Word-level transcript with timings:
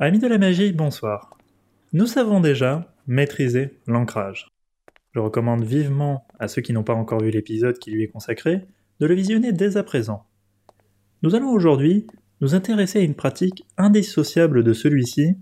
Amis 0.00 0.20
de 0.20 0.28
la 0.28 0.38
magie, 0.38 0.72
bonsoir. 0.72 1.36
Nous 1.92 2.06
savons 2.06 2.38
déjà 2.38 2.94
maîtriser 3.08 3.80
l'ancrage. 3.88 4.46
Je 5.12 5.18
recommande 5.18 5.64
vivement 5.64 6.24
à 6.38 6.46
ceux 6.46 6.62
qui 6.62 6.72
n'ont 6.72 6.84
pas 6.84 6.94
encore 6.94 7.20
vu 7.20 7.32
l'épisode 7.32 7.80
qui 7.80 7.90
lui 7.90 8.04
est 8.04 8.08
consacré 8.08 8.68
de 9.00 9.06
le 9.08 9.14
visionner 9.16 9.52
dès 9.52 9.76
à 9.76 9.82
présent. 9.82 10.24
Nous 11.22 11.34
allons 11.34 11.50
aujourd'hui 11.50 12.06
nous 12.40 12.54
intéresser 12.54 13.00
à 13.00 13.02
une 13.02 13.16
pratique 13.16 13.66
indissociable 13.76 14.62
de 14.62 14.72
celui-ci, 14.72 15.34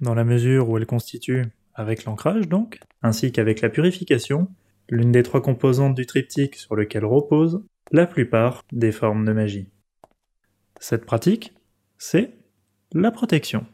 dans 0.00 0.14
la 0.14 0.24
mesure 0.24 0.70
où 0.70 0.78
elle 0.78 0.86
constitue, 0.86 1.44
avec 1.74 2.06
l'ancrage 2.06 2.48
donc, 2.48 2.80
ainsi 3.02 3.30
qu'avec 3.30 3.60
la 3.60 3.68
purification, 3.68 4.48
l'une 4.88 5.12
des 5.12 5.22
trois 5.22 5.42
composantes 5.42 5.94
du 5.94 6.06
triptyque 6.06 6.54
sur 6.54 6.76
lequel 6.76 7.04
repose 7.04 7.62
la 7.92 8.06
plupart 8.06 8.64
des 8.72 8.90
formes 8.90 9.26
de 9.26 9.34
magie. 9.34 9.68
Cette 10.80 11.04
pratique, 11.04 11.52
c'est 11.98 12.32
la 12.94 13.10
protection. 13.10 13.66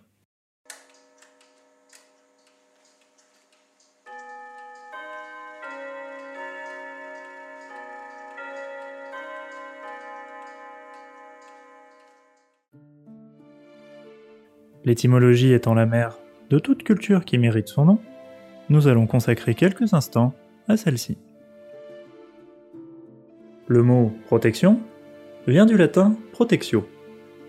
L'étymologie 14.84 15.54
étant 15.54 15.72
la 15.72 15.86
mère 15.86 16.18
de 16.50 16.58
toute 16.58 16.82
culture 16.82 17.24
qui 17.24 17.38
mérite 17.38 17.68
son 17.68 17.86
nom, 17.86 17.98
nous 18.68 18.86
allons 18.86 19.06
consacrer 19.06 19.54
quelques 19.54 19.94
instants 19.94 20.34
à 20.68 20.76
celle-ci. 20.76 21.16
Le 23.66 23.82
mot 23.82 24.12
protection 24.26 24.80
vient 25.46 25.64
du 25.64 25.78
latin 25.78 26.16
protectio, 26.32 26.86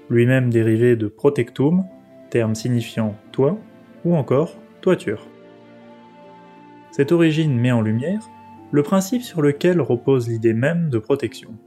lui-même 0.10 0.50
dérivé 0.50 0.96
de 0.96 1.08
protectum, 1.08 1.84
terme 2.30 2.56
signifiant 2.56 3.18
toit 3.34 3.58
ou 4.06 4.16
encore 4.16 4.58
toiture. 4.80 5.28
Cette 6.92 7.12
origine 7.12 7.60
met 7.60 7.74
en 7.74 7.82
lumière 7.82 8.30
le 8.72 8.82
principe 8.82 9.24
sur 9.24 9.42
lequel 9.42 9.82
repose 9.82 10.30
l'idée 10.30 10.54
même 10.54 10.90
de 10.90 11.00
protection. 11.00 11.58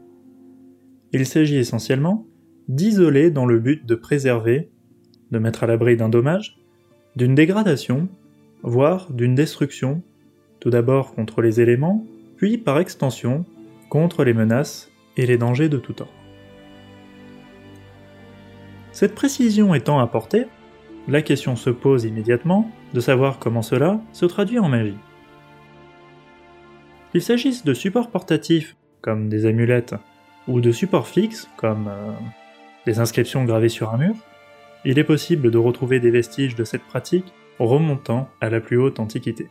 Il 1.13 1.27
s'agit 1.27 1.59
essentiellement 1.59 2.27
d'isoler 2.69 3.31
dans 3.31 3.45
le 3.45 3.59
but 3.59 3.85
de 3.85 3.95
préserver 3.95 4.71
de 5.31 5.39
mettre 5.39 5.65
à 5.65 5.67
l'abri 5.67 5.97
d'un 5.97 6.09
dommage, 6.09 6.59
d'une 7.17 7.35
dégradation, 7.35 8.09
voire 8.63 9.11
d'une 9.11 9.35
destruction, 9.35 10.03
tout 10.61 10.71
d'abord 10.71 11.15
contre 11.15 11.43
les 11.43 11.61
éléments, 11.61 12.05
puis 12.37 12.59
par 12.59 12.79
extension 12.79 13.45
contre 13.89 14.25
les 14.25 14.35
menaces 14.35 14.91
et 15.17 15.27
les 15.27 15.39
dangers 15.39 15.69
de 15.69 15.79
tout 15.79 16.01
ordre. 16.01 16.13
Cette 18.93 19.15
précision 19.15 19.75
étant 19.75 20.01
apportée, 20.01 20.47
la 21.07 21.23
question 21.23 21.57
se 21.57 21.71
pose 21.71 22.05
immédiatement 22.05 22.71
de 22.95 23.01
savoir 23.01 23.39
comment 23.39 23.63
cela 23.63 24.01
se 24.13 24.27
traduit 24.27 24.59
en 24.59 24.69
magie. 24.69 24.99
Qu'il 27.13 27.23
s'agisse 27.23 27.65
de 27.65 27.75
supports 27.75 28.11
portatifs, 28.11 28.77
comme 29.01 29.29
des 29.29 29.47
amulettes, 29.47 29.95
ou 30.47 30.61
de 30.61 30.73
supports 30.73 31.07
fixes, 31.07 31.49
comme 31.57 31.89
euh, 31.89 32.13
des 32.87 32.99
inscriptions 32.99 33.45
gravées 33.45 33.69
sur 33.69 33.93
un 33.93 33.99
mur, 33.99 34.15
il 34.85 34.99
est 34.99 35.05
possible 35.05 35.51
de 35.51 35.59
retrouver 35.59 36.01
des 36.01 36.11
vestiges 36.11 36.55
de 36.55 36.65
cette 36.65 36.85
pratique 36.85 37.33
remontant 37.59 38.29
à 38.41 38.51
la 38.51 38.61
plus 38.61 38.79
haute 38.79 39.01
antiquité. 39.01 39.49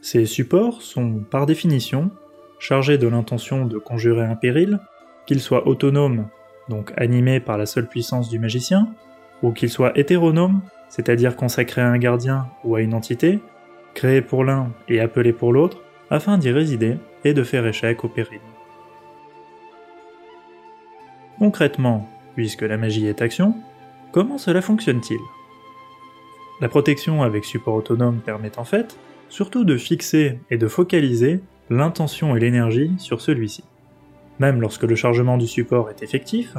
Ces 0.00 0.26
supports 0.26 0.82
sont, 0.82 1.20
par 1.30 1.46
définition, 1.46 2.10
chargés 2.58 2.98
de 2.98 3.08
l'intention 3.08 3.66
de 3.66 3.78
conjurer 3.78 4.24
un 4.24 4.36
péril, 4.36 4.80
qu'ils 5.26 5.40
soient 5.40 5.66
autonomes, 5.66 6.28
donc 6.68 6.92
animés 6.96 7.40
par 7.40 7.58
la 7.58 7.66
seule 7.66 7.88
puissance 7.88 8.28
du 8.28 8.38
magicien, 8.38 8.94
ou 9.42 9.52
qu'ils 9.52 9.70
soient 9.70 9.96
hétéronomes, 9.98 10.62
c'est-à-dire 10.88 11.36
consacrés 11.36 11.82
à 11.82 11.88
un 11.88 11.98
gardien 11.98 12.46
ou 12.64 12.76
à 12.76 12.80
une 12.80 12.94
entité, 12.94 13.40
créés 13.94 14.22
pour 14.22 14.44
l'un 14.44 14.72
et 14.88 15.00
appelés 15.00 15.32
pour 15.32 15.52
l'autre, 15.52 15.82
afin 16.10 16.38
d'y 16.38 16.50
résider 16.50 16.98
et 17.24 17.34
de 17.34 17.42
faire 17.42 17.66
échec 17.66 18.04
au 18.04 18.08
péril. 18.08 18.40
Concrètement, 21.38 22.08
puisque 22.34 22.62
la 22.62 22.76
magie 22.76 23.06
est 23.06 23.22
action, 23.22 23.54
Comment 24.12 24.36
cela 24.36 24.60
fonctionne-t-il? 24.60 25.20
La 26.60 26.68
protection 26.68 27.22
avec 27.22 27.46
support 27.46 27.76
autonome 27.76 28.20
permet 28.20 28.58
en 28.58 28.64
fait 28.64 28.98
surtout 29.30 29.64
de 29.64 29.78
fixer 29.78 30.38
et 30.50 30.58
de 30.58 30.68
focaliser 30.68 31.40
l'intention 31.70 32.36
et 32.36 32.40
l'énergie 32.40 32.92
sur 32.98 33.22
celui-ci. 33.22 33.64
Même 34.38 34.60
lorsque 34.60 34.82
le 34.82 34.96
chargement 34.96 35.38
du 35.38 35.46
support 35.46 35.88
est 35.88 36.02
effectif, 36.02 36.54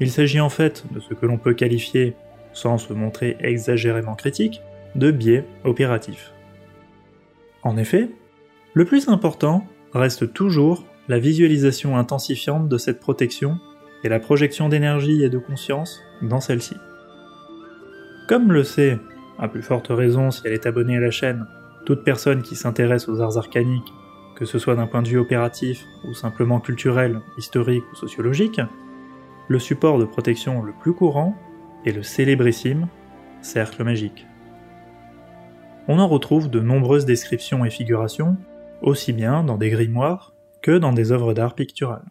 il 0.00 0.10
s'agit 0.10 0.40
en 0.40 0.50
fait 0.50 0.84
de 0.92 1.00
ce 1.00 1.14
que 1.14 1.24
l'on 1.24 1.38
peut 1.38 1.54
qualifier, 1.54 2.14
sans 2.52 2.76
se 2.76 2.92
montrer 2.92 3.38
exagérément 3.40 4.14
critique, 4.14 4.60
de 4.94 5.10
biais 5.10 5.46
opératif. 5.64 6.34
En 7.62 7.78
effet, 7.78 8.10
le 8.74 8.84
plus 8.84 9.08
important 9.08 9.64
reste 9.94 10.34
toujours 10.34 10.84
la 11.08 11.18
visualisation 11.18 11.96
intensifiante 11.96 12.68
de 12.68 12.76
cette 12.76 13.00
protection 13.00 13.58
et 14.04 14.08
la 14.08 14.20
projection 14.20 14.68
d'énergie 14.68 15.22
et 15.22 15.28
de 15.30 15.38
conscience 15.38 16.00
dans 16.22 16.40
celle-ci. 16.40 16.76
Comme 18.28 18.52
le 18.52 18.64
sait, 18.64 18.98
à 19.38 19.48
plus 19.48 19.62
forte 19.62 19.88
raison 19.90 20.30
si 20.30 20.42
elle 20.44 20.52
est 20.52 20.66
abonnée 20.66 20.96
à 20.96 21.00
la 21.00 21.10
chaîne, 21.10 21.46
toute 21.84 22.04
personne 22.04 22.42
qui 22.42 22.56
s'intéresse 22.56 23.08
aux 23.08 23.20
arts 23.20 23.38
arcaniques, 23.38 23.92
que 24.36 24.44
ce 24.44 24.58
soit 24.58 24.76
d'un 24.76 24.86
point 24.86 25.02
de 25.02 25.08
vue 25.08 25.18
opératif 25.18 25.84
ou 26.08 26.14
simplement 26.14 26.60
culturel, 26.60 27.20
historique 27.38 27.84
ou 27.92 27.96
sociologique, 27.96 28.60
le 29.48 29.58
support 29.58 29.98
de 29.98 30.04
protection 30.04 30.62
le 30.62 30.72
plus 30.80 30.94
courant 30.94 31.36
est 31.84 31.92
le 31.92 32.02
célébrissime 32.02 32.88
cercle 33.40 33.82
magique. 33.82 34.26
On 35.88 35.98
en 35.98 36.06
retrouve 36.06 36.48
de 36.48 36.60
nombreuses 36.60 37.06
descriptions 37.06 37.64
et 37.64 37.70
figurations, 37.70 38.36
aussi 38.82 39.12
bien 39.12 39.42
dans 39.42 39.58
des 39.58 39.70
grimoires 39.70 40.32
que 40.62 40.78
dans 40.78 40.92
des 40.92 41.10
œuvres 41.10 41.34
d'art 41.34 41.56
picturales. 41.56 42.04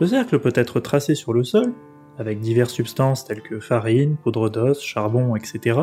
Ce 0.00 0.06
cercle 0.06 0.38
peut 0.38 0.52
être 0.54 0.78
tracé 0.78 1.16
sur 1.16 1.32
le 1.32 1.42
sol, 1.42 1.72
avec 2.18 2.40
diverses 2.40 2.72
substances 2.72 3.24
telles 3.24 3.42
que 3.42 3.58
farine, 3.58 4.16
poudre 4.16 4.48
d'os, 4.48 4.80
charbon, 4.80 5.34
etc. 5.34 5.80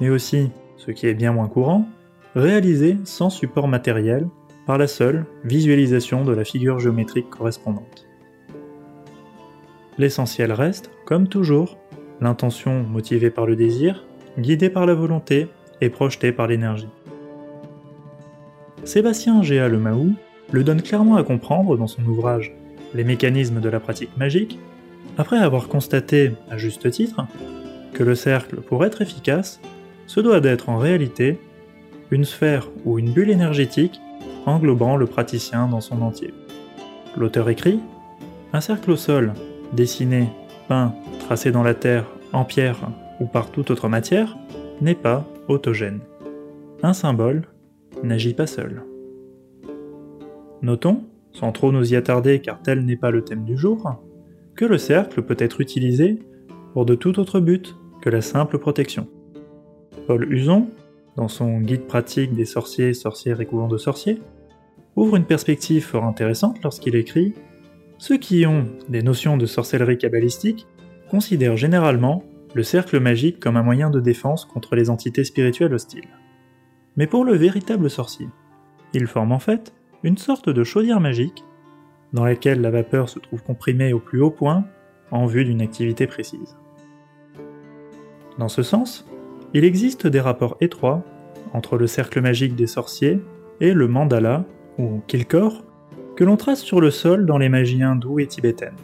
Mais 0.00 0.08
aussi, 0.08 0.50
ce 0.76 0.90
qui 0.90 1.06
est 1.06 1.14
bien 1.14 1.32
moins 1.32 1.48
courant, 1.48 1.86
réalisé 2.34 2.96
sans 3.04 3.28
support 3.28 3.68
matériel, 3.68 4.28
par 4.66 4.78
la 4.78 4.86
seule 4.86 5.26
visualisation 5.44 6.24
de 6.24 6.32
la 6.32 6.44
figure 6.44 6.78
géométrique 6.78 7.28
correspondante. 7.28 8.06
L'essentiel 9.98 10.52
reste, 10.52 10.90
comme 11.04 11.28
toujours, 11.28 11.76
l'intention 12.20 12.82
motivée 12.84 13.30
par 13.30 13.44
le 13.44 13.56
désir, 13.56 14.06
guidée 14.38 14.70
par 14.70 14.86
la 14.86 14.94
volonté 14.94 15.48
et 15.80 15.90
projetée 15.90 16.32
par 16.32 16.46
l'énergie. 16.46 16.88
Sébastien 18.84 19.42
Géa 19.42 19.68
Le 19.68 19.78
Mahou 19.78 20.14
le 20.52 20.64
donne 20.64 20.80
clairement 20.80 21.16
à 21.16 21.24
comprendre 21.24 21.76
dans 21.76 21.86
son 21.86 22.04
ouvrage 22.04 22.54
les 22.94 23.04
mécanismes 23.04 23.60
de 23.60 23.68
la 23.68 23.80
pratique 23.80 24.16
magique, 24.16 24.58
après 25.18 25.38
avoir 25.38 25.68
constaté, 25.68 26.32
à 26.50 26.56
juste 26.56 26.90
titre, 26.90 27.26
que 27.92 28.02
le 28.02 28.14
cercle, 28.14 28.56
pour 28.56 28.84
être 28.84 29.02
efficace, 29.02 29.60
se 30.06 30.20
doit 30.20 30.40
d'être 30.40 30.68
en 30.68 30.78
réalité 30.78 31.38
une 32.10 32.24
sphère 32.24 32.68
ou 32.84 32.98
une 32.98 33.12
bulle 33.12 33.30
énergétique 33.30 34.00
englobant 34.46 34.96
le 34.96 35.06
praticien 35.06 35.68
dans 35.68 35.80
son 35.80 36.02
entier. 36.02 36.32
L'auteur 37.16 37.48
écrit 37.48 37.80
Un 38.52 38.60
cercle 38.60 38.90
au 38.90 38.96
sol, 38.96 39.34
dessiné, 39.72 40.28
peint, 40.68 40.94
tracé 41.20 41.52
dans 41.52 41.62
la 41.62 41.74
terre, 41.74 42.06
en 42.32 42.44
pierre 42.44 42.88
ou 43.20 43.26
par 43.26 43.50
toute 43.50 43.70
autre 43.70 43.88
matière, 43.88 44.36
n'est 44.80 44.94
pas 44.94 45.26
autogène. 45.48 46.00
Un 46.82 46.92
symbole 46.92 47.42
n'agit 48.02 48.34
pas 48.34 48.46
seul. 48.46 48.82
Notons 50.62 51.04
sans 51.32 51.52
trop 51.52 51.72
nous 51.72 51.92
y 51.92 51.96
attarder 51.96 52.40
car 52.40 52.60
tel 52.62 52.84
n'est 52.84 52.96
pas 52.96 53.10
le 53.10 53.24
thème 53.24 53.44
du 53.44 53.56
jour, 53.56 54.00
que 54.54 54.64
le 54.64 54.78
cercle 54.78 55.22
peut 55.22 55.36
être 55.38 55.60
utilisé 55.60 56.18
pour 56.72 56.84
de 56.84 56.94
tout 56.94 57.18
autre 57.18 57.40
but 57.40 57.76
que 58.00 58.10
la 58.10 58.20
simple 58.20 58.58
protection. 58.58 59.08
Paul 60.06 60.30
Uson, 60.32 60.68
dans 61.16 61.28
son 61.28 61.60
guide 61.60 61.86
pratique 61.86 62.34
des 62.34 62.44
sorciers, 62.44 62.94
sorcières 62.94 63.40
et 63.40 63.46
couvents 63.46 63.68
de 63.68 63.78
sorciers, 63.78 64.20
ouvre 64.96 65.16
une 65.16 65.24
perspective 65.24 65.84
fort 65.84 66.04
intéressante 66.04 66.62
lorsqu'il 66.62 66.96
écrit 66.96 67.34
Ceux 67.98 68.18
qui 68.18 68.46
ont 68.46 68.66
des 68.88 69.02
notions 69.02 69.36
de 69.36 69.46
sorcellerie 69.46 69.98
kabbalistique 69.98 70.66
considèrent 71.10 71.56
généralement 71.56 72.24
le 72.54 72.62
cercle 72.62 73.00
magique 73.00 73.40
comme 73.40 73.56
un 73.56 73.62
moyen 73.62 73.90
de 73.90 74.00
défense 74.00 74.44
contre 74.44 74.76
les 74.76 74.90
entités 74.90 75.24
spirituelles 75.24 75.74
hostiles. 75.74 76.08
Mais 76.96 77.06
pour 77.06 77.24
le 77.24 77.34
véritable 77.34 77.88
sorcier, 77.88 78.28
il 78.92 79.06
forme 79.06 79.32
en 79.32 79.38
fait 79.38 79.72
une 80.02 80.18
sorte 80.18 80.48
de 80.48 80.64
chaudière 80.64 81.00
magique 81.00 81.44
dans 82.12 82.24
laquelle 82.24 82.60
la 82.60 82.70
vapeur 82.70 83.08
se 83.08 83.18
trouve 83.18 83.42
comprimée 83.42 83.92
au 83.92 84.00
plus 84.00 84.20
haut 84.20 84.30
point 84.30 84.64
en 85.10 85.26
vue 85.26 85.44
d'une 85.44 85.62
activité 85.62 86.06
précise. 86.06 86.56
Dans 88.38 88.48
ce 88.48 88.62
sens, 88.62 89.06
il 89.54 89.64
existe 89.64 90.06
des 90.06 90.20
rapports 90.20 90.56
étroits 90.60 91.04
entre 91.52 91.76
le 91.76 91.86
cercle 91.86 92.20
magique 92.20 92.56
des 92.56 92.66
sorciers 92.66 93.20
et 93.60 93.72
le 93.72 93.86
mandala, 93.86 94.44
ou 94.78 95.02
kilkor, 95.06 95.64
que 96.16 96.24
l'on 96.24 96.36
trace 96.36 96.62
sur 96.62 96.80
le 96.80 96.90
sol 96.90 97.26
dans 97.26 97.38
les 97.38 97.48
magies 97.48 97.82
hindoues 97.82 98.20
et 98.20 98.26
tibétaines. 98.26 98.76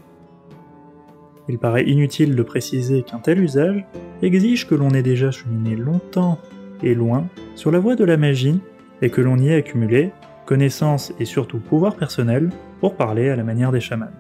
il 1.49 1.59
paraît 1.59 1.89
inutile 1.89 2.37
de 2.37 2.43
préciser 2.43 3.03
qu'un 3.03 3.19
tel 3.19 3.41
usage 3.43 3.87
exige 4.23 4.67
que 4.67 4.75
l'on 4.75 4.91
ait 4.91 5.03
déjà 5.03 5.31
cheminé 5.31 5.77
longtemps 5.77 6.39
et 6.83 6.95
loin 6.95 7.27
sur 7.55 7.71
la 7.71 7.79
voie 7.79 7.97
de 7.97 8.05
la 8.05 8.19
magie 8.19 8.61
et 9.01 9.11
que 9.11 9.21
l'on 9.21 9.39
y 9.39 9.49
ait 9.49 9.57
accumulé 9.57 10.13
connaissances 10.49 11.13
et 11.21 11.27
surtout 11.27 11.59
pouvoir 11.59 11.95
personnel 11.95 12.49
pour 12.81 12.97
parler 12.97 13.29
à 13.29 13.37
la 13.37 13.45
manière 13.45 13.71
des 13.71 13.81
chamans. 13.81 14.15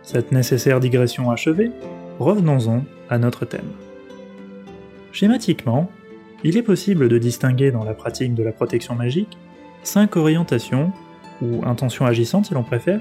Cette 0.00 0.32
nécessaire 0.32 0.80
digression 0.80 1.30
achevée, 1.30 1.70
revenons-en 2.18 2.82
à 3.10 3.18
notre 3.18 3.44
thème. 3.44 3.70
Schématiquement, 5.12 5.90
il 6.44 6.56
est 6.56 6.62
possible 6.62 7.10
de 7.10 7.18
distinguer 7.18 7.72
dans 7.72 7.84
la 7.84 7.92
pratique 7.92 8.34
de 8.34 8.42
la 8.42 8.52
protection 8.52 8.94
magique 8.94 9.36
cinq 9.82 10.16
orientations, 10.16 10.92
ou 11.42 11.60
intentions 11.66 12.06
agissantes 12.06 12.46
si 12.46 12.54
l'on 12.54 12.62
préfère, 12.62 13.00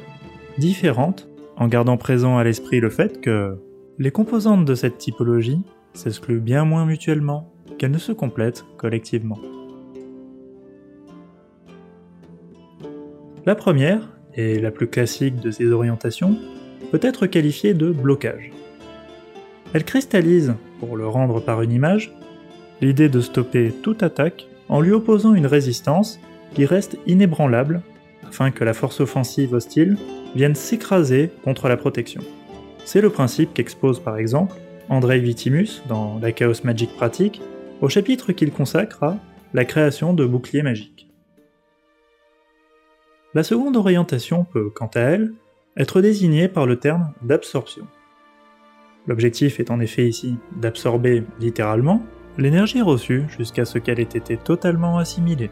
différentes, 0.58 1.30
en 1.56 1.70
gardant 1.70 1.96
présent 1.96 2.38
à 2.38 2.44
l'esprit 2.44 2.82
le 2.82 2.90
fait 2.90 3.22
que 3.22 3.58
les 4.00 4.12
composantes 4.12 4.66
de 4.66 4.76
cette 4.76 4.98
typologie 4.98 5.62
s'excluent 5.94 6.42
bien 6.42 6.66
moins 6.66 6.86
mutuellement 6.86 7.54
qu'elles 7.78 7.92
ne 7.92 7.98
se 8.00 8.12
complètent 8.12 8.66
collectivement. 8.76 9.40
La 13.46 13.56
première, 13.56 14.08
et 14.36 14.58
la 14.58 14.72
plus 14.72 14.88
classique 14.88 15.42
de 15.42 15.52
ces 15.52 15.70
orientations, 15.70 16.38
peut 16.92 17.00
être 17.02 17.28
qualifiée 17.28 17.74
de 17.74 17.92
blocage. 17.92 18.52
Elle 19.74 19.84
cristallise, 19.84 20.54
pour 20.80 20.96
le 20.96 21.08
rendre 21.08 21.42
par 21.42 21.62
une 21.62 21.74
image, 21.74 22.14
l'idée 22.80 23.10
de 23.10 23.20
stopper 23.20 23.74
toute 23.84 24.02
attaque 24.02 24.48
en 24.70 24.80
lui 24.80 24.92
opposant 24.92 25.34
une 25.34 25.46
résistance 25.46 26.22
qui 26.54 26.66
reste 26.66 26.98
inébranlable 27.06 27.82
afin 28.26 28.50
que 28.52 28.64
la 28.64 28.74
force 28.74 29.02
offensive 29.02 29.54
hostile 29.54 29.98
vienne 30.36 30.56
s'écraser 30.56 31.30
contre 31.44 31.68
la 31.68 31.76
protection. 31.76 32.22
C'est 32.86 33.02
le 33.02 33.10
principe 33.10 33.54
qu'expose 33.54 34.00
par 34.00 34.18
exemple 34.18 34.56
Andrei 34.90 35.20
Vitimus 35.20 35.82
dans 35.90 36.18
la 36.22 36.32
Chaos 36.32 36.64
Magic 36.64 36.96
pratique 36.96 37.42
au 37.82 37.90
chapitre 37.90 38.32
qu'il 38.32 38.52
consacre 38.52 39.04
à 39.04 39.18
la 39.54 39.66
création 39.66 40.14
de 40.14 40.26
boucliers 40.26 40.64
magiques. 40.64 41.13
La 43.36 43.42
seconde 43.42 43.78
orientation 43.78 44.44
peut, 44.44 44.70
quant 44.70 44.92
à 44.94 45.00
elle, 45.00 45.34
être 45.76 46.02
désignée 46.02 46.48
par 46.48 46.68
le 46.68 46.78
terme 46.78 47.14
d'absorption. 47.24 47.88
L'objectif 49.08 49.60
est 49.60 49.72
en 49.72 49.80
effet 49.80 50.08
ici 50.08 50.38
d'absorber 50.62 51.24
littéralement 51.40 52.04
l'énergie 52.38 52.82
reçue 52.82 53.24
jusqu'à 53.36 53.66
ce 53.66 53.80
qu'elle 53.80 54.00
ait 54.00 54.04
été 54.04 54.38
totalement 54.38 55.00
assimilée. 55.00 55.50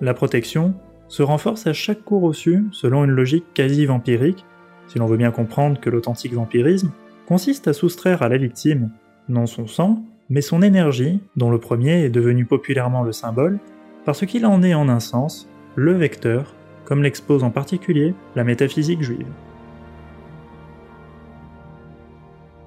La 0.00 0.14
protection 0.14 0.74
se 1.08 1.22
renforce 1.22 1.66
à 1.66 1.74
chaque 1.74 2.02
coup 2.02 2.18
reçu 2.18 2.64
selon 2.72 3.04
une 3.04 3.10
logique 3.10 3.52
quasi 3.52 3.84
vampirique, 3.84 4.44
si 4.88 4.98
l'on 4.98 5.06
veut 5.06 5.18
bien 5.18 5.30
comprendre 5.30 5.78
que 5.78 5.90
l'authentique 5.90 6.32
vampirisme 6.32 6.92
consiste 7.26 7.68
à 7.68 7.74
soustraire 7.74 8.22
à 8.22 8.30
la 8.30 8.38
victime 8.38 8.90
non 9.28 9.46
son 9.46 9.66
sang, 9.66 10.02
mais 10.30 10.40
son 10.40 10.62
énergie, 10.62 11.20
dont 11.36 11.50
le 11.50 11.58
premier 11.58 12.04
est 12.04 12.10
devenu 12.10 12.46
populairement 12.46 13.02
le 13.02 13.12
symbole, 13.12 13.58
parce 14.06 14.24
qu'il 14.24 14.46
en 14.46 14.62
est 14.62 14.74
en 14.74 14.88
un 14.88 15.00
sens 15.00 15.48
le 15.76 15.92
vecteur, 15.92 16.54
comme 16.84 17.02
l'expose 17.02 17.44
en 17.44 17.50
particulier 17.50 18.14
la 18.36 18.44
métaphysique 18.44 19.02
juive. 19.02 19.26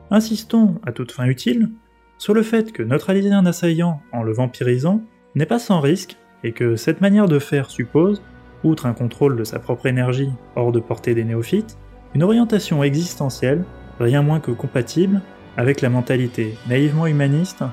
Insistons, 0.10 0.76
à 0.86 0.92
toute 0.92 1.12
fin 1.12 1.26
utile, 1.26 1.70
sur 2.18 2.34
le 2.34 2.42
fait 2.42 2.72
que 2.72 2.82
neutraliser 2.82 3.32
un 3.32 3.46
assaillant 3.46 4.02
en 4.12 4.24
le 4.24 4.34
vampirisant 4.34 5.02
n'est 5.36 5.46
pas 5.46 5.60
sans 5.60 5.82
risque 5.82 6.18
et 6.44 6.52
que 6.52 6.76
cette 6.76 7.02
manière 7.02 7.28
de 7.28 7.40
faire 7.40 7.70
suppose, 7.70 8.22
outre 8.64 8.86
un 8.86 8.94
contrôle 8.94 9.36
de 9.36 9.44
sa 9.44 9.60
propre 9.60 9.86
énergie 9.86 10.32
hors 10.56 10.72
de 10.72 10.80
portée 10.80 11.14
des 11.14 11.24
néophytes, 11.24 11.78
une 12.16 12.24
orientation 12.24 12.84
existentielle 12.84 13.64
rien 14.00 14.22
moins 14.22 14.40
que 14.40 14.52
compatible 14.52 15.22
avec 15.58 15.82
la 15.82 15.90
mentalité 15.90 16.56
naïvement 16.68 17.08
humaniste 17.08 17.64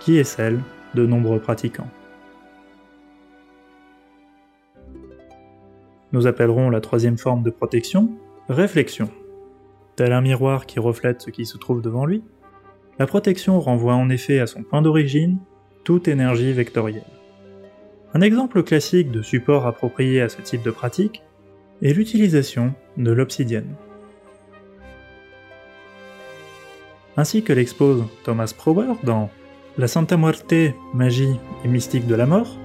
qui 0.00 0.18
est 0.18 0.24
celle 0.24 0.60
de 0.94 1.06
nombreux 1.06 1.40
pratiquants. 1.40 1.88
Nous 6.12 6.26
appellerons 6.26 6.68
la 6.68 6.80
troisième 6.80 7.18
forme 7.18 7.42
de 7.42 7.50
protection 7.50 8.10
réflexion. 8.48 9.08
Tel 9.96 10.12
un 10.12 10.20
miroir 10.20 10.66
qui 10.66 10.78
reflète 10.78 11.22
ce 11.22 11.30
qui 11.30 11.46
se 11.46 11.56
trouve 11.58 11.80
devant 11.80 12.04
lui, 12.04 12.22
la 12.98 13.06
protection 13.06 13.60
renvoie 13.60 13.94
en 13.94 14.10
effet 14.10 14.38
à 14.38 14.46
son 14.46 14.62
point 14.62 14.82
d'origine 14.82 15.38
toute 15.84 16.08
énergie 16.08 16.52
vectorielle. 16.52 17.02
Un 18.14 18.20
exemple 18.20 18.62
classique 18.62 19.10
de 19.10 19.22
support 19.22 19.66
approprié 19.66 20.20
à 20.20 20.28
ce 20.28 20.42
type 20.42 20.62
de 20.62 20.70
pratique 20.70 21.22
est 21.80 21.94
l'utilisation 21.94 22.74
de 22.98 23.10
l'obsidienne. 23.10 23.74
Ainsi 27.16 27.42
que 27.42 27.52
l'expose 27.52 28.04
Thomas 28.24 28.52
Prower 28.56 28.94
dans 29.02 29.30
La 29.78 29.88
Santa 29.88 30.16
Muerte, 30.16 30.74
magie 30.94 31.36
et 31.64 31.68
mystique 31.68 32.06
de 32.06 32.14
la 32.14 32.26
mort, 32.26 32.58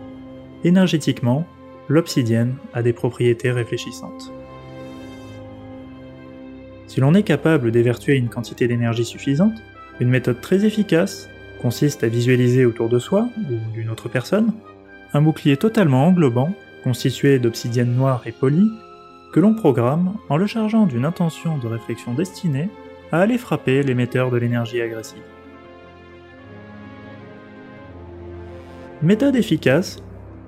énergétiquement, 0.63 1.45
l'obsidienne 1.89 2.55
a 2.73 2.81
des 2.81 2.93
propriétés 2.93 3.51
réfléchissantes. 3.51 4.31
Si 6.87 6.99
l'on 7.01 7.13
est 7.13 7.23
capable 7.23 7.71
d'évertuer 7.71 8.15
une 8.15 8.29
quantité 8.29 8.67
d'énergie 8.67 9.05
suffisante, 9.05 9.57
une 9.99 10.09
méthode 10.09 10.41
très 10.41 10.65
efficace 10.65 11.29
consiste 11.61 12.03
à 12.03 12.07
visualiser 12.07 12.65
autour 12.65 12.89
de 12.89 12.99
soi, 12.99 13.27
ou 13.49 13.73
d'une 13.73 13.89
autre 13.89 14.09
personne, 14.09 14.53
un 15.13 15.21
bouclier 15.21 15.57
totalement 15.57 16.07
englobant, 16.07 16.53
constitué 16.83 17.39
d'obsidienne 17.39 17.95
noire 17.95 18.23
et 18.25 18.31
polie, 18.31 18.71
que 19.33 19.39
l'on 19.39 19.53
programme 19.53 20.15
en 20.29 20.37
le 20.37 20.47
chargeant 20.47 20.85
d'une 20.85 21.05
intention 21.05 21.57
de 21.57 21.67
réflexion 21.67 22.13
destinée 22.13 22.69
à 23.11 23.19
aller 23.21 23.37
frapper 23.37 23.83
l'émetteur 23.83 24.31
de 24.31 24.37
l'énergie 24.37 24.81
agressive. 24.81 25.21
Méthode 29.01 29.35
efficace 29.35 30.01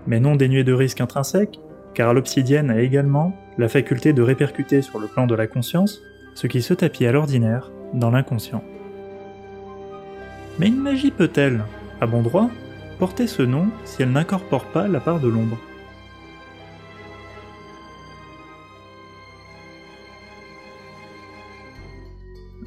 mais 0.10 0.20
non 0.20 0.36
dénué 0.36 0.64
de 0.64 0.74
risque 0.74 1.02
intrinsèque, 1.02 1.60
car 1.94 2.16
l'obsidienne 2.16 2.72
a 2.72 2.82
également 2.82 3.38
la 3.60 3.70
faculté 3.70 4.12
de 4.12 4.24
répercuter 4.24 4.82
sur 4.82 5.00
le 5.00 5.08
plan 5.08 5.28
de 5.28 5.36
la 5.36 5.46
conscience 5.46 6.02
ce 6.34 6.48
qui 6.48 6.64
se 6.64 6.74
tapit 6.74 7.06
à 7.06 7.12
l'ordinaire 7.12 7.72
dans 7.94 8.10
l'inconscient. 8.10 8.64
Mais 10.58 10.68
une 10.68 10.82
magie 10.82 11.12
peut-elle, 11.12 11.64
à 12.02 12.08
bon 12.08 12.24
droit, 12.24 12.50
porter 12.98 13.28
ce 13.28 13.44
nom 13.44 13.68
si 13.86 14.02
elle 14.02 14.12
n'incorpore 14.12 14.66
pas 14.66 14.88
la 14.88 15.00
part 15.00 15.20
de 15.20 15.28
l'ombre? 15.28 15.60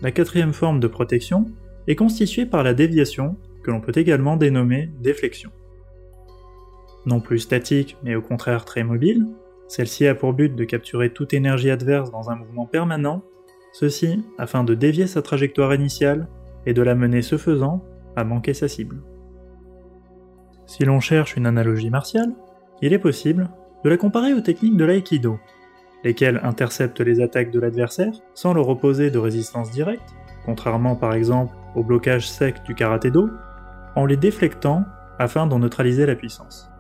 La 0.01 0.13
quatrième 0.13 0.53
forme 0.53 0.79
de 0.79 0.87
protection 0.87 1.47
est 1.89 1.97
constituée 1.97 2.47
par 2.47 2.63
la 2.63 2.73
déviation, 2.73 3.37
que 3.65 3.73
l'on 3.73 3.81
peut 3.81 3.93
également 3.97 4.37
dénommer 4.37 4.91
déflexion 5.01 5.51
non 7.07 7.21
plus 7.21 7.39
statique 7.39 7.97
mais 8.03 8.15
au 8.15 8.23
contraire 8.23 8.65
très 8.65 8.85
mobile, 8.85 9.27
celle-ci 9.69 10.07
a 10.07 10.15
pour 10.15 10.35
but 10.35 10.55
de 10.55 10.65
capturer 10.65 11.13
toute 11.13 11.33
énergie 11.33 11.71
adverse 11.71 12.11
dans 12.11 12.31
un 12.31 12.37
mouvement 12.37 12.67
permanent, 12.67 13.23
ceci 13.73 14.23
afin 14.39 14.65
de 14.65 14.75
dévier 14.75 15.07
sa 15.07 15.23
trajectoire 15.23 15.75
initiale 15.75 16.29
et 16.67 16.75
de 16.75 16.83
la 16.83 16.95
mener 16.95 17.23
ce 17.23 17.39
faisant 17.39 17.83
à 18.17 18.25
manquer 18.25 18.55
sa 18.55 18.69
cible. 18.69 19.03
Si 20.67 20.85
l'on 20.85 21.01
cherche 21.01 21.37
une 21.37 21.47
analogie 21.47 21.91
martiale, 21.91 22.35
il 22.83 22.93
est 22.93 22.99
possible 22.99 23.49
de 23.85 23.91
la 23.91 23.97
comparer 23.97 24.35
aux 24.35 24.41
techniques 24.41 24.77
de 24.77 24.85
l'aïkido, 24.85 25.39
lesquelles 26.05 26.41
interceptent 26.43 27.01
les 27.01 27.21
attaques 27.21 27.51
de 27.51 27.61
l'adversaire 27.61 28.13
sans 28.35 28.55
leur 28.55 28.69
opposer 28.69 29.11
de 29.11 29.19
résistance 29.19 29.71
directe, 29.71 30.15
contrairement 30.45 30.97
par 30.97 31.15
exemple 31.15 31.55
au 31.75 31.83
blocage 31.83 32.29
sec 32.29 32.63
du 32.65 32.75
karaté-do, 32.75 33.31
en 33.97 34.07
les 34.07 34.17
déflectant 34.17 34.85
afin 35.19 35.47
d'en 35.47 35.59
neutraliser 35.59 36.07
la 36.07 36.15
puissance. 36.15 36.72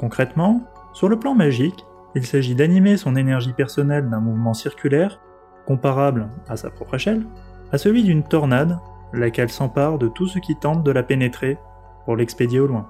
Concrètement, 0.00 0.62
sur 0.94 1.10
le 1.10 1.18
plan 1.18 1.34
magique, 1.34 1.84
il 2.14 2.24
s'agit 2.24 2.54
d'animer 2.54 2.96
son 2.96 3.16
énergie 3.16 3.52
personnelle 3.52 4.08
d'un 4.08 4.20
mouvement 4.20 4.54
circulaire, 4.54 5.20
comparable, 5.66 6.30
à 6.48 6.56
sa 6.56 6.70
propre 6.70 6.94
échelle, 6.94 7.26
à 7.70 7.76
celui 7.76 8.02
d'une 8.02 8.22
tornade, 8.22 8.78
laquelle 9.12 9.50
s'empare 9.50 9.98
de 9.98 10.08
tout 10.08 10.26
ce 10.26 10.38
qui 10.38 10.56
tente 10.56 10.82
de 10.84 10.90
la 10.90 11.02
pénétrer 11.02 11.58
pour 12.06 12.16
l'expédier 12.16 12.60
au 12.60 12.66
loin. 12.66 12.88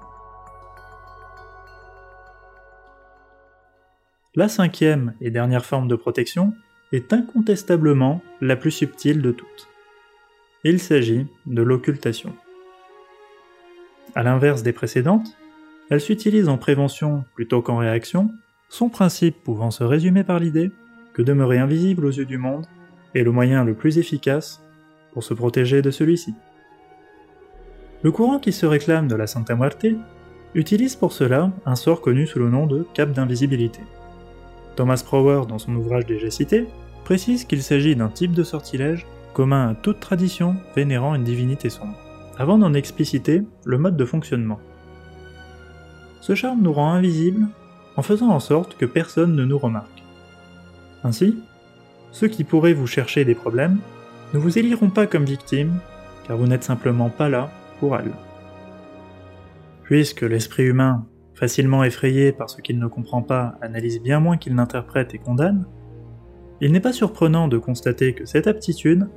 La 4.33 4.47
cinquième 4.47 5.13
et 5.19 5.31
dernière 5.31 5.65
forme 5.65 5.89
de 5.89 5.97
protection 5.97 6.53
est 6.93 7.11
incontestablement 7.11 8.21
la 8.39 8.55
plus 8.55 8.71
subtile 8.71 9.21
de 9.21 9.31
toutes. 9.31 9.67
Il 10.63 10.79
s'agit 10.79 11.27
de 11.45 11.61
l'occultation. 11.61 12.33
A 14.15 14.23
l'inverse 14.23 14.63
des 14.63 14.71
précédentes, 14.71 15.35
elle 15.91 15.99
s'utilise 15.99 16.47
en 16.47 16.57
prévention 16.57 17.25
plutôt 17.35 17.61
qu'en 17.61 17.75
réaction, 17.75 18.31
son 18.69 18.87
principe 18.87 19.43
pouvant 19.43 19.71
se 19.71 19.83
résumer 19.83 20.23
par 20.23 20.39
l'idée 20.39 20.71
que 21.13 21.21
demeurer 21.21 21.57
invisible 21.59 22.05
aux 22.05 22.11
yeux 22.11 22.25
du 22.25 22.37
monde 22.37 22.65
est 23.13 23.23
le 23.23 23.31
moyen 23.31 23.65
le 23.65 23.73
plus 23.73 23.97
efficace 23.97 24.63
pour 25.11 25.21
se 25.21 25.33
protéger 25.33 25.81
de 25.81 25.91
celui-ci. 25.91 26.33
Le 28.03 28.11
courant 28.11 28.39
qui 28.39 28.53
se 28.53 28.65
réclame 28.65 29.09
de 29.09 29.15
la 29.15 29.27
Santa 29.27 29.53
Muerte 29.53 29.85
utilise 30.55 30.95
pour 30.95 31.11
cela 31.11 31.51
un 31.65 31.75
sort 31.75 31.99
connu 31.99 32.25
sous 32.25 32.39
le 32.39 32.49
nom 32.49 32.67
de 32.67 32.87
cap 32.93 33.11
d'invisibilité. 33.11 33.81
Thomas 34.77 35.03
Prower, 35.05 35.45
dans 35.45 35.59
son 35.59 35.75
ouvrage 35.75 36.05
déjà 36.05 36.31
cité, 36.31 36.67
précise 37.03 37.43
qu'il 37.43 37.61
s'agit 37.61 37.97
d'un 37.97 38.07
type 38.07 38.31
de 38.31 38.43
sortilège 38.43 39.05
commun 39.33 39.71
à 39.71 39.75
toute 39.75 39.99
tradition 39.99 40.55
vénérant 40.73 41.15
une 41.15 41.25
divinité 41.25 41.69
sombre, 41.69 41.99
avant 42.37 42.57
d'en 42.57 42.73
expliciter 42.73 43.43
le 43.65 43.77
mode 43.77 43.97
de 43.97 44.05
fonctionnement. 44.05 44.61
Ce 46.21 46.35
charme 46.35 46.61
nous 46.61 46.71
rend 46.71 46.93
invisibles 46.93 47.47
en 47.97 48.03
faisant 48.03 48.29
en 48.29 48.39
sorte 48.39 48.77
que 48.77 48.85
personne 48.85 49.35
ne 49.35 49.43
nous 49.43 49.57
remarque. 49.57 50.03
Ainsi, 51.03 51.37
ceux 52.11 52.27
qui 52.27 52.43
pourraient 52.43 52.73
vous 52.73 52.87
chercher 52.87 53.25
des 53.25 53.35
problèmes 53.35 53.79
ne 54.33 54.39
vous 54.39 54.57
éliront 54.57 54.89
pas 54.89 55.07
comme 55.07 55.25
victime, 55.25 55.79
car 56.27 56.37
vous 56.37 56.47
n'êtes 56.47 56.63
simplement 56.63 57.09
pas 57.09 57.27
là 57.27 57.49
pour 57.79 57.97
elles. 57.97 58.13
Puisque 59.83 60.21
l'esprit 60.21 60.63
humain, 60.63 61.05
facilement 61.33 61.83
effrayé 61.83 62.31
par 62.31 62.49
ce 62.49 62.61
qu'il 62.61 62.79
ne 62.79 62.87
comprend 62.87 63.23
pas, 63.23 63.55
analyse 63.61 64.01
bien 64.01 64.19
moins 64.19 64.37
qu'il 64.37 64.55
n'interprète 64.55 65.13
et 65.15 65.17
condamne, 65.17 65.65
il 66.61 66.71
n'est 66.71 66.79
pas 66.79 66.93
surprenant 66.93 67.47
de 67.47 67.57
constater 67.57 68.13
que 68.13 68.25
cette 68.25 68.45
aptitude 68.45 69.09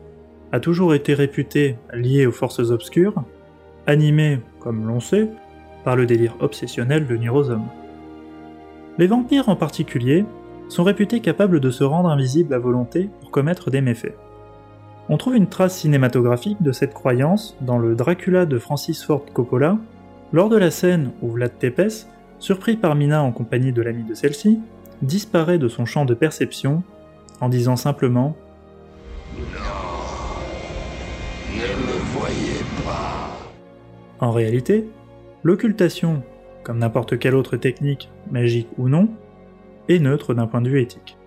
a 0.51 0.61
toujours 0.61 0.95
été 0.95 1.13
réputée 1.13 1.77
liée 1.93 2.27
aux 2.27 2.33
forces 2.33 2.71
obscures, 2.71 3.23
animée, 3.87 4.41
comme 4.61 4.87
l'on 4.87 5.01
sait, 5.01 5.29
par 5.85 5.97
le 5.97 6.07
délire 6.07 6.37
obsessionnel 6.41 7.07
de 7.07 7.29
hommes. 7.29 7.69
Les 8.99 9.07
vampires 9.07 9.49
en 9.49 9.57
particulier 9.57 10.25
sont 10.69 10.85
réputés 10.85 11.21
capables 11.21 11.61
de 11.61 11.71
se 11.71 11.85
rendre 11.85 12.09
invisibles 12.09 12.55
à 12.55 12.59
volonté 12.59 13.11
pour 13.21 13.31
commettre 13.31 13.71
des 13.71 13.81
méfaits. 13.81 14.17
On 15.09 15.19
trouve 15.19 15.37
une 15.37 15.49
trace 15.49 15.76
cinématographique 15.76 16.62
de 16.62 16.73
cette 16.73 16.95
croyance 16.95 17.57
dans 17.61 17.79
le 17.79 17.95
Dracula 17.95 18.47
de 18.47 18.59
Francis 18.59 19.05
Ford 19.05 19.25
Coppola, 19.33 19.76
lors 20.33 20.49
de 20.49 20.57
la 20.57 20.71
scène 20.71 21.11
où 21.21 21.31
Vlad 21.33 21.59
Tepes, 21.59 22.07
surpris 22.38 22.76
par 22.76 22.95
Mina 22.95 23.23
en 23.23 23.31
compagnie 23.31 23.73
de 23.73 23.83
l'ami 23.83 24.05
de 24.05 24.14
celle-ci, 24.14 24.61
disparaît 25.03 25.59
de 25.59 25.69
son 25.69 25.85
champ 25.85 26.07
de 26.07 26.14
perception 26.14 26.83
en 27.41 27.49
disant 27.49 27.76
simplement 27.76 28.35
Ne 29.37 29.43
me 31.53 31.99
voyez 32.19 32.64
pas. 32.85 33.37
En 34.21 34.31
réalité, 34.33 34.88
l'occultation, 35.45 36.23
comme 36.65 36.79
n'importe 36.79 37.19
quelle 37.19 37.37
autre 37.37 37.57
technique, 37.57 38.11
magique 38.31 38.69
ou 38.79 38.89
non, 38.89 39.09
est 39.89 40.01
neutre 40.01 40.35
d'un 40.35 40.47
point 40.47 40.63
de 40.63 40.71
vue 40.71 40.81
éthique. 40.81 41.19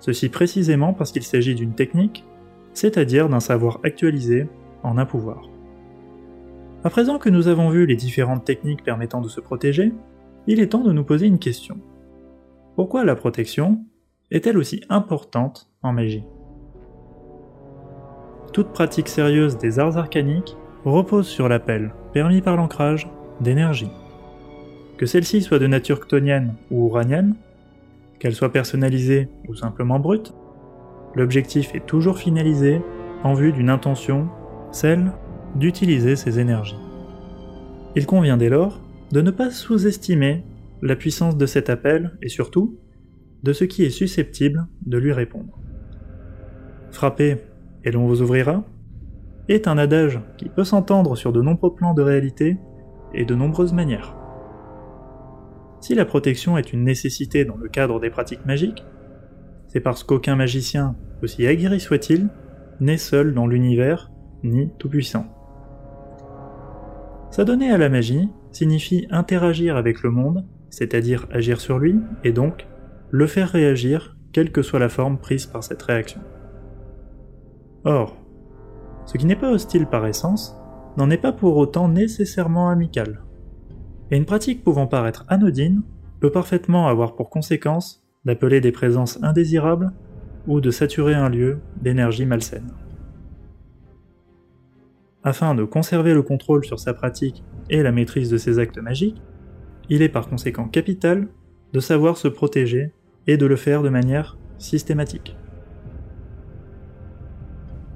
Ceci 0.00 0.28
précisément 0.30 0.92
parce 0.94 1.12
qu'il 1.12 1.22
s'agit 1.22 1.54
d'une 1.54 1.74
technique, 1.74 2.24
c'est-à-dire 2.72 3.28
d'un 3.28 3.40
savoir 3.40 3.78
actualisé 3.84 4.48
en 4.82 4.98
un 4.98 5.06
pouvoir. 5.06 5.48
À 6.84 6.90
présent 6.90 7.18
que 7.18 7.28
nous 7.28 7.48
avons 7.48 7.68
vu 7.70 7.86
les 7.86 7.96
différentes 7.96 8.44
techniques 8.44 8.82
permettant 8.82 9.20
de 9.20 9.28
se 9.28 9.40
protéger, 9.40 9.92
il 10.46 10.60
est 10.60 10.68
temps 10.68 10.84
de 10.84 10.92
nous 10.92 11.04
poser 11.04 11.26
une 11.26 11.38
question. 11.38 11.78
Pourquoi 12.74 13.04
la 13.04 13.16
protection 13.16 13.84
est-elle 14.30 14.58
aussi 14.58 14.82
importante 14.88 15.68
en 15.82 15.92
magie? 15.92 16.24
Toute 18.52 18.72
pratique 18.72 19.08
sérieuse 19.08 19.58
des 19.58 19.78
arts 19.78 19.98
arcaniques 19.98 20.56
repose 20.84 21.26
sur 21.26 21.48
l'appel, 21.48 21.92
permis 22.12 22.40
par 22.40 22.56
l'ancrage, 22.56 23.10
d'énergie. 23.40 23.90
Que 24.98 25.06
celle-ci 25.06 25.42
soit 25.42 25.58
de 25.58 25.66
nature 25.66 26.00
ctonienne 26.00 26.54
ou 26.70 26.88
uranienne, 26.88 27.34
qu'elle 28.18 28.34
soit 28.34 28.52
personnalisée 28.52 29.28
ou 29.48 29.54
simplement 29.54 29.98
brute, 29.98 30.32
l'objectif 31.14 31.74
est 31.74 31.86
toujours 31.86 32.18
finalisé 32.18 32.80
en 33.24 33.34
vue 33.34 33.52
d'une 33.52 33.70
intention, 33.70 34.28
celle 34.72 35.12
d'utiliser 35.54 36.16
ces 36.16 36.38
énergies. 36.38 36.78
Il 37.94 38.06
convient 38.06 38.36
dès 38.36 38.48
lors 38.48 38.80
de 39.12 39.20
ne 39.20 39.30
pas 39.30 39.50
sous-estimer 39.50 40.44
la 40.82 40.96
puissance 40.96 41.36
de 41.36 41.46
cet 41.46 41.70
appel 41.70 42.16
et 42.22 42.28
surtout 42.28 42.78
de 43.42 43.52
ce 43.52 43.64
qui 43.64 43.84
est 43.84 43.90
susceptible 43.90 44.66
de 44.84 44.98
lui 44.98 45.12
répondre. 45.12 45.58
Frapper 46.90 47.36
et 47.84 47.90
l'on 47.90 48.06
vous 48.06 48.22
ouvrira 48.22 48.64
est 49.48 49.68
un 49.68 49.78
adage 49.78 50.20
qui 50.36 50.48
peut 50.48 50.64
s'entendre 50.64 51.16
sur 51.16 51.32
de 51.32 51.40
nombreux 51.40 51.74
plans 51.74 51.94
de 51.94 52.02
réalité 52.02 52.58
et 53.14 53.24
de 53.24 53.34
nombreuses 53.34 53.72
manières. 53.72 54.14
Si 55.80 55.94
la 55.94 56.04
protection 56.04 56.58
est 56.58 56.72
une 56.72 56.84
nécessité 56.84 57.44
dans 57.44 57.56
le 57.56 57.68
cadre 57.68 58.00
des 58.00 58.10
pratiques 58.10 58.44
magiques, 58.46 58.84
c'est 59.68 59.80
parce 59.80 60.04
qu'aucun 60.04 60.36
magicien, 60.36 60.96
aussi 61.22 61.46
aguerri 61.46 61.80
soit-il, 61.80 62.28
n'est 62.80 62.98
seul 62.98 63.34
dans 63.34 63.46
l'univers, 63.46 64.10
ni 64.42 64.70
tout-puissant. 64.78 65.26
S'adonner 67.30 67.70
à 67.70 67.78
la 67.78 67.88
magie 67.88 68.28
signifie 68.52 69.06
interagir 69.10 69.76
avec 69.76 70.02
le 70.02 70.10
monde, 70.10 70.46
c'est-à-dire 70.70 71.26
agir 71.30 71.60
sur 71.60 71.78
lui, 71.78 72.00
et 72.24 72.32
donc 72.32 72.66
le 73.10 73.26
faire 73.26 73.48
réagir, 73.48 74.16
quelle 74.32 74.52
que 74.52 74.62
soit 74.62 74.78
la 74.78 74.88
forme 74.88 75.18
prise 75.18 75.46
par 75.46 75.62
cette 75.62 75.82
réaction. 75.82 76.20
Or, 77.84 78.16
ce 79.04 79.18
qui 79.18 79.26
n'est 79.26 79.36
pas 79.36 79.52
hostile 79.52 79.86
par 79.86 80.06
essence, 80.06 80.58
n'en 80.96 81.10
est 81.10 81.18
pas 81.18 81.32
pour 81.32 81.56
autant 81.56 81.88
nécessairement 81.88 82.68
amical. 82.68 83.22
Et 84.10 84.16
une 84.16 84.24
pratique 84.24 84.62
pouvant 84.62 84.86
paraître 84.86 85.24
anodine 85.28 85.82
peut 86.20 86.30
parfaitement 86.30 86.88
avoir 86.88 87.14
pour 87.14 87.30
conséquence 87.30 88.02
d'appeler 88.24 88.60
des 88.60 88.72
présences 88.72 89.18
indésirables 89.22 89.92
ou 90.46 90.60
de 90.60 90.70
saturer 90.70 91.14
un 91.14 91.28
lieu 91.28 91.58
d'énergie 91.80 92.26
malsaine. 92.26 92.72
Afin 95.24 95.54
de 95.54 95.64
conserver 95.64 96.14
le 96.14 96.22
contrôle 96.22 96.64
sur 96.64 96.78
sa 96.78 96.94
pratique 96.94 97.44
et 97.68 97.82
la 97.82 97.92
maîtrise 97.92 98.30
de 98.30 98.36
ses 98.36 98.58
actes 98.58 98.78
magiques, 98.78 99.20
il 99.88 100.02
est 100.02 100.08
par 100.08 100.28
conséquent 100.28 100.68
capital 100.68 101.28
de 101.72 101.80
savoir 101.80 102.16
se 102.16 102.28
protéger 102.28 102.92
et 103.26 103.36
de 103.36 103.46
le 103.46 103.56
faire 103.56 103.82
de 103.82 103.88
manière 103.88 104.38
systématique. 104.58 105.36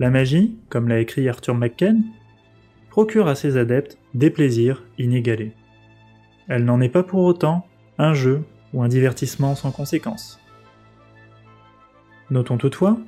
La 0.00 0.10
magie, 0.10 0.58
comme 0.68 0.88
l'a 0.88 0.98
écrit 0.98 1.28
Arthur 1.28 1.54
McKen, 1.54 2.02
procure 2.90 3.28
à 3.28 3.34
ses 3.34 3.56
adeptes 3.56 3.96
des 4.14 4.30
plaisirs 4.30 4.82
inégalés. 4.98 5.52
Elle 6.48 6.64
n'en 6.64 6.80
est 6.80 6.88
pas 6.88 7.04
pour 7.04 7.22
autant 7.22 7.66
un 7.98 8.12
jeu 8.12 8.42
ou 8.74 8.82
un 8.82 8.88
divertissement 8.88 9.54
sans 9.54 9.70
conséquence. 9.70 10.40
Notons 12.30 12.58
toutefois 12.58 12.98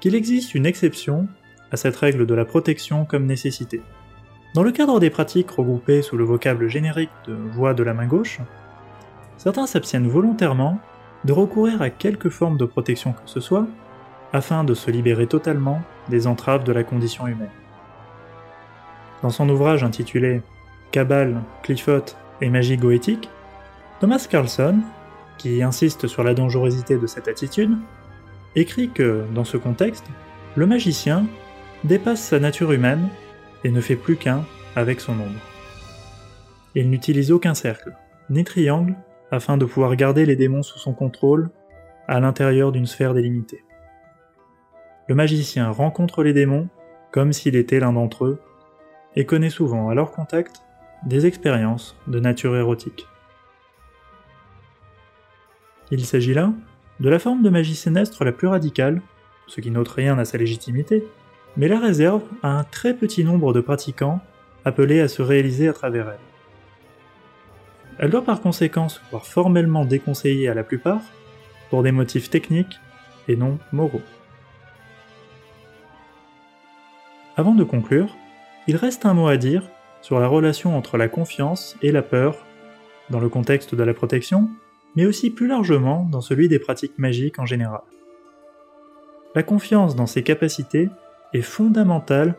qu'il 0.00 0.14
existe 0.14 0.54
une 0.54 0.66
exception 0.66 1.26
à 1.72 1.76
cette 1.76 1.96
règle 1.96 2.26
de 2.26 2.34
la 2.34 2.44
protection 2.44 3.04
comme 3.04 3.26
nécessité. 3.26 3.82
Dans 4.54 4.62
le 4.62 4.72
cadre 4.72 5.00
des 5.00 5.10
pratiques 5.10 5.50
regroupées 5.50 6.02
sous 6.02 6.16
le 6.16 6.24
vocable 6.24 6.68
générique 6.68 7.10
de 7.26 7.34
voix 7.34 7.74
de 7.74 7.82
la 7.82 7.94
main 7.94 8.06
gauche, 8.06 8.40
certains 9.36 9.66
s'abstiennent 9.66 10.08
volontairement 10.08 10.78
de 11.24 11.32
recourir 11.32 11.82
à 11.82 11.90
quelque 11.90 12.30
forme 12.30 12.56
de 12.56 12.64
protection 12.64 13.12
que 13.12 13.18
ce 13.26 13.40
soit, 13.40 13.66
afin 14.32 14.64
de 14.64 14.74
se 14.74 14.90
libérer 14.90 15.26
totalement 15.26 15.82
des 16.08 16.26
entraves 16.26 16.64
de 16.64 16.72
la 16.72 16.84
condition 16.84 17.26
humaine. 17.26 17.50
Dans 19.22 19.30
son 19.30 19.48
ouvrage 19.48 19.82
intitulé 19.82 20.42
Cabal, 20.92 21.42
Cliffot 21.62 22.04
et 22.40 22.50
magie 22.50 22.76
goétique, 22.76 23.30
Thomas 24.00 24.26
Carlson, 24.28 24.80
qui 25.38 25.62
insiste 25.62 26.06
sur 26.06 26.22
la 26.22 26.34
dangerosité 26.34 26.98
de 26.98 27.06
cette 27.06 27.28
attitude, 27.28 27.76
écrit 28.54 28.90
que, 28.90 29.24
dans 29.34 29.44
ce 29.44 29.56
contexte, 29.56 30.06
le 30.54 30.66
magicien 30.66 31.26
dépasse 31.84 32.22
sa 32.22 32.38
nature 32.38 32.72
humaine 32.72 33.08
et 33.64 33.70
ne 33.70 33.80
fait 33.80 33.96
plus 33.96 34.16
qu'un 34.16 34.44
avec 34.74 35.00
son 35.00 35.12
ombre. 35.12 35.40
Il 36.74 36.90
n'utilise 36.90 37.32
aucun 37.32 37.54
cercle, 37.54 37.92
ni 38.28 38.44
triangle, 38.44 38.94
afin 39.30 39.56
de 39.56 39.64
pouvoir 39.64 39.96
garder 39.96 40.26
les 40.26 40.36
démons 40.36 40.62
sous 40.62 40.78
son 40.78 40.92
contrôle 40.92 41.50
à 42.06 42.20
l'intérieur 42.20 42.70
d'une 42.70 42.86
sphère 42.86 43.14
délimitée. 43.14 43.64
Le 45.08 45.14
magicien 45.14 45.70
rencontre 45.70 46.22
les 46.22 46.32
démons 46.32 46.68
comme 47.12 47.32
s'il 47.32 47.56
était 47.56 47.80
l'un 47.80 47.92
d'entre 47.92 48.26
eux 48.26 48.40
et 49.16 49.24
connaît 49.24 49.50
souvent 49.50 49.88
à 49.88 49.94
leur 49.94 50.12
contact 50.12 50.62
des 51.04 51.26
expériences 51.26 51.96
de 52.06 52.20
nature 52.20 52.56
érotique. 52.56 53.08
Il 55.90 56.04
s'agit 56.04 56.34
là 56.34 56.52
de 57.00 57.08
la 57.08 57.18
forme 57.18 57.42
de 57.42 57.50
magie 57.50 57.74
sénestre 57.74 58.24
la 58.24 58.32
plus 58.32 58.48
radicale, 58.48 59.02
ce 59.46 59.60
qui 59.60 59.70
n'ôte 59.70 59.88
rien 59.88 60.18
à 60.18 60.24
sa 60.24 60.38
légitimité, 60.38 61.04
mais 61.56 61.68
la 61.68 61.78
réserve 61.78 62.22
à 62.42 62.58
un 62.58 62.64
très 62.64 62.94
petit 62.94 63.24
nombre 63.24 63.52
de 63.52 63.60
pratiquants 63.60 64.20
appelés 64.64 65.00
à 65.00 65.08
se 65.08 65.22
réaliser 65.22 65.68
à 65.68 65.72
travers 65.72 66.08
elle. 66.08 66.18
Elle 67.98 68.10
doit 68.10 68.24
par 68.24 68.40
conséquent 68.40 68.88
se 68.88 69.00
voir 69.10 69.26
formellement 69.26 69.84
déconseillée 69.84 70.48
à 70.48 70.54
la 70.54 70.64
plupart 70.64 71.00
pour 71.70 71.82
des 71.82 71.92
motifs 71.92 72.30
techniques 72.30 72.78
et 73.28 73.36
non 73.36 73.58
moraux. 73.72 74.02
Avant 77.36 77.54
de 77.54 77.64
conclure, 77.64 78.14
il 78.66 78.76
reste 78.76 79.06
un 79.06 79.14
mot 79.14 79.28
à 79.28 79.36
dire 79.36 79.62
sur 80.00 80.20
la 80.20 80.26
relation 80.26 80.76
entre 80.76 80.96
la 80.96 81.08
confiance 81.08 81.76
et 81.82 81.92
la 81.92 82.02
peur 82.02 82.44
dans 83.10 83.20
le 83.20 83.28
contexte 83.28 83.74
de 83.74 83.82
la 83.82 83.94
protection, 83.94 84.48
mais 84.96 85.06
aussi 85.06 85.30
plus 85.30 85.46
largement 85.46 86.08
dans 86.10 86.20
celui 86.20 86.48
des 86.48 86.58
pratiques 86.58 86.98
magiques 86.98 87.38
en 87.38 87.46
général. 87.46 87.82
La 89.34 89.42
confiance 89.42 89.94
dans 89.94 90.06
ses 90.06 90.22
capacités 90.22 90.88
est 91.32 91.42
fondamentale 91.42 92.34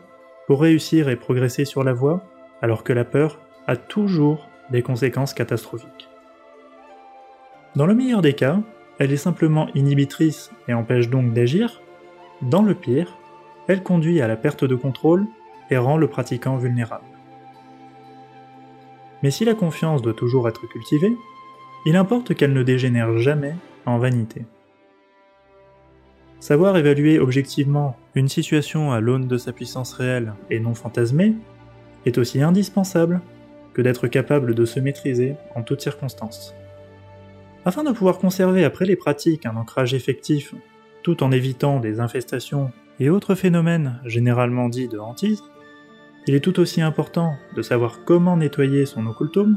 pour 0.46 0.60
réussir 0.60 1.08
et 1.08 1.16
progresser 1.16 1.64
sur 1.64 1.84
la 1.84 1.92
voie, 1.92 2.22
alors 2.60 2.84
que 2.84 2.92
la 2.92 3.04
peur 3.04 3.38
a 3.66 3.76
toujours 3.76 4.48
des 4.70 4.82
conséquences 4.82 5.34
catastrophiques. 5.34 6.08
Dans 7.76 7.86
le 7.86 7.94
meilleur 7.94 8.22
des 8.22 8.32
cas, 8.32 8.60
elle 8.98 9.12
est 9.12 9.16
simplement 9.16 9.68
inhibitrice 9.74 10.50
et 10.66 10.74
empêche 10.74 11.08
donc 11.08 11.32
d'agir, 11.32 11.80
dans 12.42 12.62
le 12.62 12.74
pire, 12.74 13.16
elle 13.68 13.82
conduit 13.82 14.20
à 14.20 14.28
la 14.28 14.36
perte 14.36 14.64
de 14.64 14.74
contrôle 14.74 15.26
et 15.70 15.78
rend 15.78 15.96
le 15.96 16.08
pratiquant 16.08 16.56
vulnérable. 16.56 17.04
Mais 19.22 19.30
si 19.30 19.44
la 19.44 19.54
confiance 19.54 20.02
doit 20.02 20.14
toujours 20.14 20.48
être 20.48 20.66
cultivée, 20.68 21.16
il 21.86 21.96
importe 21.96 22.34
qu'elle 22.34 22.52
ne 22.52 22.62
dégénère 22.62 23.18
jamais 23.18 23.54
en 23.86 23.98
vanité. 23.98 24.44
Savoir 26.40 26.76
évaluer 26.76 27.18
objectivement 27.18 27.96
une 28.14 28.28
situation 28.28 28.92
à 28.92 29.00
l'aune 29.00 29.26
de 29.26 29.38
sa 29.38 29.52
puissance 29.52 29.92
réelle 29.92 30.34
et 30.50 30.60
non 30.60 30.74
fantasmée 30.74 31.34
est 32.06 32.16
aussi 32.18 32.42
indispensable 32.42 33.20
que 33.74 33.82
d'être 33.82 34.06
capable 34.06 34.54
de 34.54 34.64
se 34.64 34.78
maîtriser 34.80 35.34
en 35.56 35.62
toutes 35.62 35.80
circonstances. 35.80 36.54
Afin 37.64 37.82
de 37.82 37.90
pouvoir 37.90 38.18
conserver 38.18 38.64
après 38.64 38.86
les 38.86 38.96
pratiques 38.96 39.46
un 39.46 39.56
ancrage 39.56 39.94
effectif, 39.94 40.54
tout 41.02 41.22
en 41.22 41.32
évitant 41.32 41.80
des 41.80 42.00
infestations 42.00 42.70
et 43.00 43.10
autres 43.10 43.34
phénomènes 43.34 44.00
généralement 44.04 44.68
dits 44.68 44.88
de 44.88 44.98
hantise, 44.98 45.42
il 46.28 46.34
est 46.34 46.40
tout 46.40 46.60
aussi 46.60 46.82
important 46.82 47.38
de 47.56 47.62
savoir 47.62 48.04
comment 48.04 48.36
nettoyer 48.36 48.84
son 48.84 49.06
occultum 49.06 49.56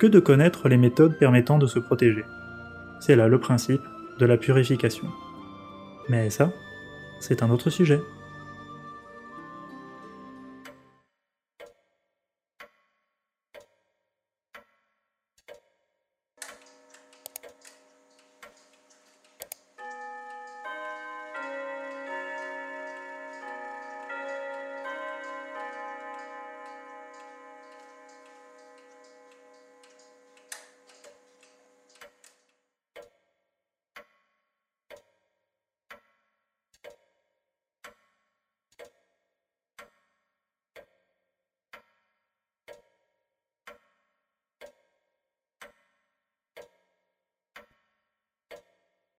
que 0.00 0.08
de 0.08 0.18
connaître 0.18 0.68
les 0.68 0.76
méthodes 0.76 1.16
permettant 1.16 1.56
de 1.56 1.68
se 1.68 1.78
protéger. 1.78 2.24
C'est 2.98 3.14
là 3.14 3.28
le 3.28 3.38
principe 3.38 3.82
de 4.18 4.26
la 4.26 4.36
purification. 4.36 5.06
Mais 6.08 6.28
ça, 6.28 6.52
c'est 7.20 7.44
un 7.44 7.50
autre 7.50 7.70
sujet. 7.70 8.00